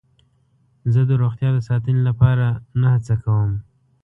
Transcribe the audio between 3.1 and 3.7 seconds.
کوم.